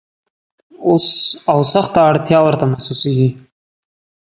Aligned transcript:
او 1.55 1.59
سخته 1.73 1.99
اړتیا 2.09 2.39
ورته 2.43 2.65
محسوسیږي. 2.71 3.29